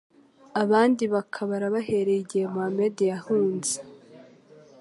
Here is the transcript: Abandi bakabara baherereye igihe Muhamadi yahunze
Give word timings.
Abandi 0.63 1.03
bakabara 1.13 1.65
baherereye 1.75 2.19
igihe 2.23 2.45
Muhamadi 2.53 3.03
yahunze 3.11 3.75